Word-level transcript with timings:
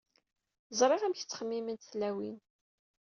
Ẓriɣ 0.79 1.01
amek 1.03 1.21
ttxemmiment 1.21 1.87
tlawin. 1.91 2.37